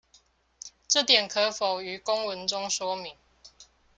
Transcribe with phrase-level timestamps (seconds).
[0.87, 3.13] 這點可否於公文中說明